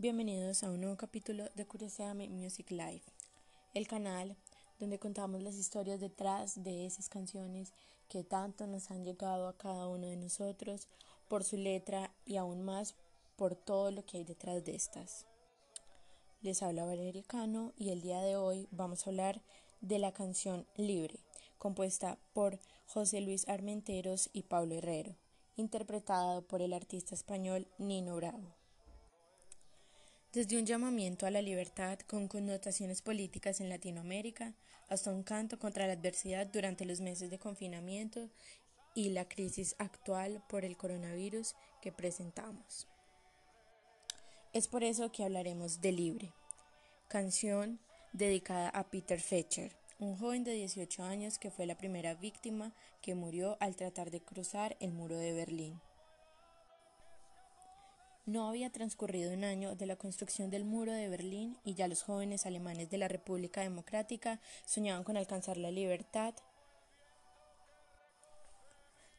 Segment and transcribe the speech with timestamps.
[0.00, 3.02] Bienvenidos a un nuevo capítulo de Curiosame Music Live,
[3.74, 4.34] el canal
[4.78, 7.74] donde contamos las historias detrás de esas canciones
[8.08, 10.88] que tanto nos han llegado a cada uno de nosotros
[11.28, 12.94] por su letra y aún más
[13.36, 15.26] por todo lo que hay detrás de estas.
[16.40, 19.42] Les habla Valeria Cano y el día de hoy vamos a hablar
[19.82, 21.20] de la canción Libre,
[21.58, 25.14] compuesta por José Luis Armenteros y Pablo Herrero,
[25.56, 28.59] interpretada por el artista español Nino Bravo.
[30.32, 34.54] Desde un llamamiento a la libertad con connotaciones políticas en Latinoamérica
[34.88, 38.30] hasta un canto contra la adversidad durante los meses de confinamiento
[38.94, 42.86] y la crisis actual por el coronavirus que presentamos.
[44.52, 46.32] Es por eso que hablaremos de Libre,
[47.08, 47.80] canción
[48.12, 52.72] dedicada a Peter Fetcher, un joven de 18 años que fue la primera víctima
[53.02, 55.80] que murió al tratar de cruzar el muro de Berlín.
[58.26, 62.02] No había transcurrido un año de la construcción del muro de Berlín y ya los
[62.02, 66.34] jóvenes alemanes de la República Democrática soñaban con alcanzar la libertad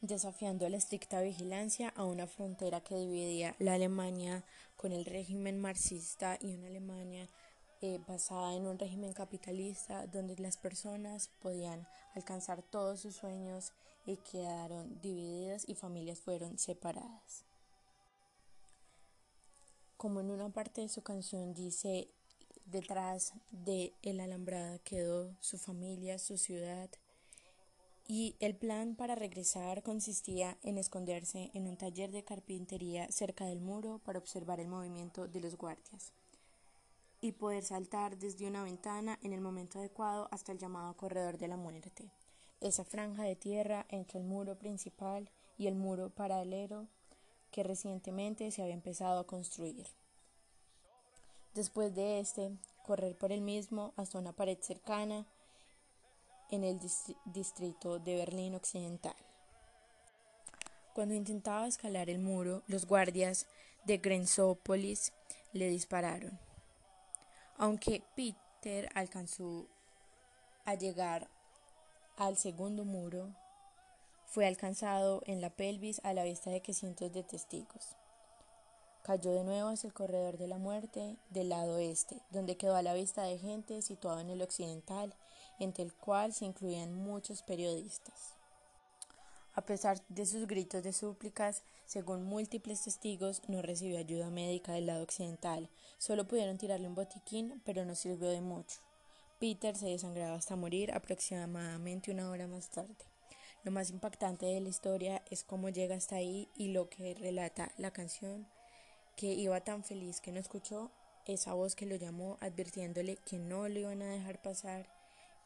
[0.00, 4.44] desafiando la estricta vigilancia a una frontera que dividía la Alemania
[4.76, 7.28] con el régimen marxista y una Alemania
[7.82, 13.72] eh, basada en un régimen capitalista donde las personas podían alcanzar todos sus sueños
[14.06, 17.49] y quedaron divididas y familias fueron separadas.
[20.00, 22.08] Como en una parte de su canción dice,
[22.64, 26.88] detrás de el alambrada quedó su familia, su ciudad,
[28.08, 33.60] y el plan para regresar consistía en esconderse en un taller de carpintería cerca del
[33.60, 36.14] muro para observar el movimiento de los guardias
[37.20, 41.48] y poder saltar desde una ventana en el momento adecuado hasta el llamado corredor de
[41.48, 42.10] la muerte,
[42.62, 45.28] esa franja de tierra entre el muro principal
[45.58, 46.88] y el muro paralelo
[47.50, 49.86] que recientemente se había empezado a construir.
[51.54, 52.50] Después de este,
[52.84, 55.26] correr por el mismo hasta una pared cercana
[56.50, 56.78] en el
[57.26, 59.16] distrito de Berlín Occidental.
[60.94, 63.46] Cuando intentaba escalar el muro, los guardias
[63.84, 65.12] de Grenzópolis
[65.52, 66.38] le dispararon.
[67.56, 69.66] Aunque Peter alcanzó
[70.64, 71.28] a llegar
[72.16, 73.34] al segundo muro,
[74.30, 77.96] fue alcanzado en la pelvis a la vista de que cientos de testigos.
[79.02, 82.82] Cayó de nuevo hacia el corredor de la muerte del lado este, donde quedó a
[82.82, 85.12] la vista de gente situado en el occidental
[85.58, 88.36] entre el cual se incluían muchos periodistas.
[89.54, 94.86] A pesar de sus gritos de súplicas, según múltiples testigos, no recibió ayuda médica del
[94.86, 95.68] lado occidental.
[95.98, 98.78] Solo pudieron tirarle un botiquín, pero no sirvió de mucho.
[99.40, 102.94] Peter se desangraba hasta morir aproximadamente una hora más tarde.
[103.62, 107.72] Lo más impactante de la historia es cómo llega hasta ahí y lo que relata
[107.76, 108.46] la canción,
[109.16, 110.90] que iba tan feliz que no escuchó
[111.26, 114.86] esa voz que lo llamó advirtiéndole que no lo iban a dejar pasar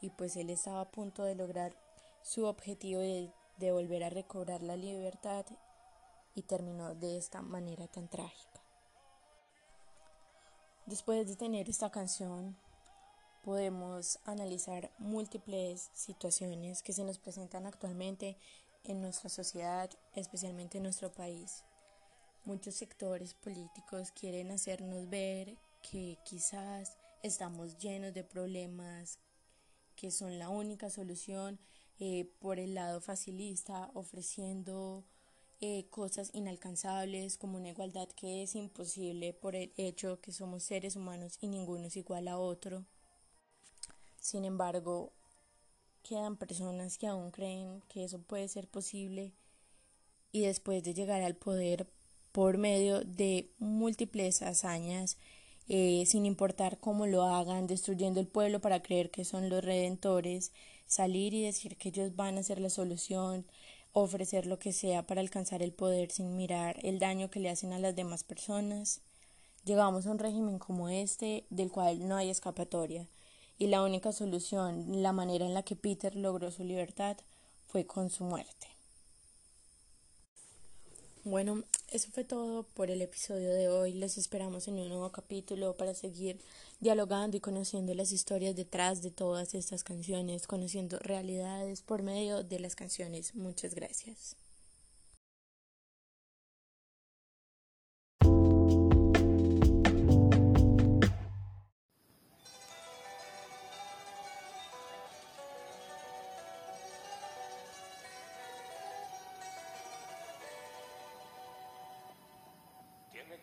[0.00, 1.74] y pues él estaba a punto de lograr
[2.22, 5.44] su objetivo de, de volver a recobrar la libertad
[6.34, 8.60] y terminó de esta manera tan trágica.
[10.86, 12.56] Después de tener esta canción,
[13.44, 18.38] podemos analizar múltiples situaciones que se nos presentan actualmente
[18.84, 21.62] en nuestra sociedad, especialmente en nuestro país.
[22.46, 29.18] Muchos sectores políticos quieren hacernos ver que quizás estamos llenos de problemas,
[29.94, 31.60] que son la única solución
[31.98, 35.04] eh, por el lado facilista, ofreciendo
[35.60, 40.96] eh, cosas inalcanzables como una igualdad que es imposible por el hecho que somos seres
[40.96, 42.86] humanos y ninguno es igual a otro.
[44.24, 45.12] Sin embargo,
[46.02, 49.34] quedan personas que aún creen que eso puede ser posible
[50.32, 51.86] y después de llegar al poder
[52.32, 55.18] por medio de múltiples hazañas
[55.68, 60.52] eh, sin importar cómo lo hagan, destruyendo el pueblo para creer que son los redentores,
[60.86, 63.44] salir y decir que ellos van a ser la solución,
[63.92, 67.74] ofrecer lo que sea para alcanzar el poder sin mirar el daño que le hacen
[67.74, 69.02] a las demás personas.
[69.66, 73.06] Llegamos a un régimen como este del cual no hay escapatoria
[73.58, 77.16] y la única solución, la manera en la que Peter logró su libertad
[77.66, 78.68] fue con su muerte.
[81.24, 83.94] Bueno, eso fue todo por el episodio de hoy.
[83.94, 86.38] Les esperamos en un nuevo capítulo para seguir
[86.80, 92.60] dialogando y conociendo las historias detrás de todas estas canciones, conociendo realidades por medio de
[92.60, 93.34] las canciones.
[93.34, 94.36] Muchas gracias.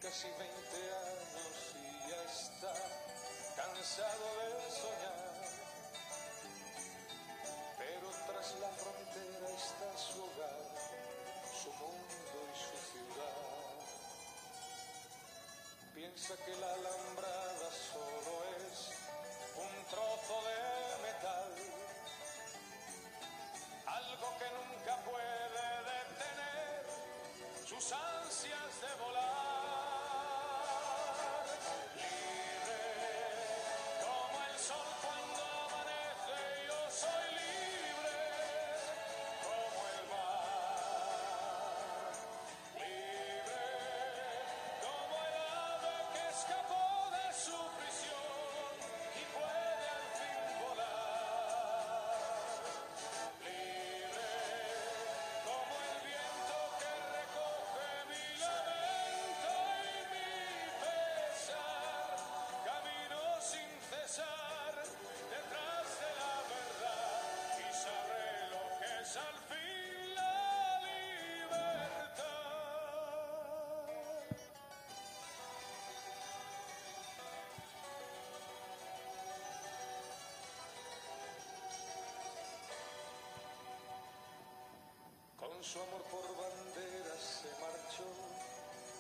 [0.02, 2.74] Casi 20 años y ya está
[3.56, 5.22] cansado de soñar.
[7.78, 10.62] Pero tras la frontera está su hogar,
[11.62, 13.78] su mundo y su ciudad.
[15.94, 16.78] Piensa que la
[85.64, 88.10] su amor por bandera se marchó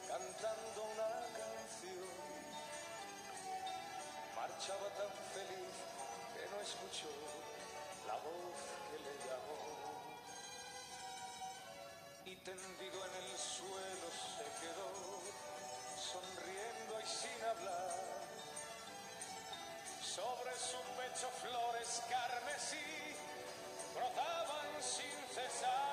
[0.07, 2.05] cantando una canción.
[4.35, 5.73] Marchaba tan feliz
[6.35, 7.09] que no escuchó
[8.05, 9.61] la voz que le llamó.
[12.25, 14.91] Y tendido en el suelo se quedó,
[15.97, 18.21] sonriendo y sin hablar.
[20.03, 23.17] Sobre su pecho flores carmesí
[23.95, 25.90] brotaban sin cesar.